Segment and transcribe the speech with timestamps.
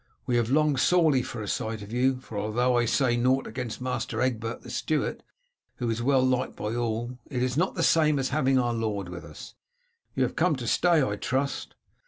[0.25, 3.79] We have longed sorely for a sight of you, for though I say nought against
[3.79, 5.21] Master Egbert the steward,
[5.75, 9.09] who is well liked by all, it is not the same as having our lord
[9.09, 9.53] with us.
[10.15, 11.75] You have come to stay, I trust."